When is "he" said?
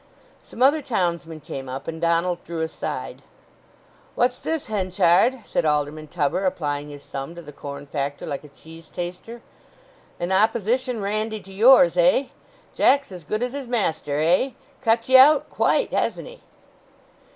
16.29-16.41